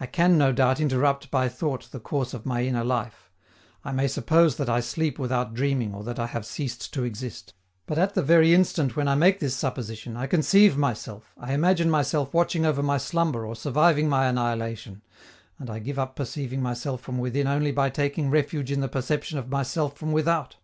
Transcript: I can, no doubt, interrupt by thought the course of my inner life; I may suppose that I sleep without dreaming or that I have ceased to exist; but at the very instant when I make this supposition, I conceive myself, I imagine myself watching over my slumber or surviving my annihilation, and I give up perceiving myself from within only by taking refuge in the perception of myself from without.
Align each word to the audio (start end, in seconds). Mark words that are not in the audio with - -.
I 0.00 0.06
can, 0.06 0.36
no 0.36 0.50
doubt, 0.50 0.80
interrupt 0.80 1.30
by 1.30 1.48
thought 1.48 1.88
the 1.92 2.00
course 2.00 2.34
of 2.34 2.44
my 2.44 2.64
inner 2.64 2.82
life; 2.82 3.30
I 3.84 3.92
may 3.92 4.08
suppose 4.08 4.56
that 4.56 4.68
I 4.68 4.80
sleep 4.80 5.20
without 5.20 5.54
dreaming 5.54 5.94
or 5.94 6.02
that 6.02 6.18
I 6.18 6.26
have 6.26 6.44
ceased 6.44 6.92
to 6.94 7.04
exist; 7.04 7.54
but 7.86 7.96
at 7.96 8.14
the 8.16 8.24
very 8.24 8.54
instant 8.54 8.96
when 8.96 9.06
I 9.06 9.14
make 9.14 9.38
this 9.38 9.54
supposition, 9.54 10.16
I 10.16 10.26
conceive 10.26 10.76
myself, 10.76 11.32
I 11.38 11.54
imagine 11.54 11.90
myself 11.92 12.34
watching 12.34 12.66
over 12.66 12.82
my 12.82 12.98
slumber 12.98 13.46
or 13.46 13.54
surviving 13.54 14.08
my 14.08 14.26
annihilation, 14.26 15.00
and 15.60 15.70
I 15.70 15.78
give 15.78 15.96
up 15.96 16.16
perceiving 16.16 16.60
myself 16.60 17.00
from 17.00 17.18
within 17.18 17.46
only 17.46 17.70
by 17.70 17.88
taking 17.88 18.30
refuge 18.30 18.72
in 18.72 18.80
the 18.80 18.88
perception 18.88 19.38
of 19.38 19.48
myself 19.48 19.96
from 19.96 20.10
without. 20.10 20.56